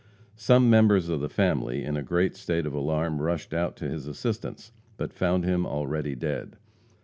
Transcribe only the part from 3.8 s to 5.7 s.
his assistance, but found him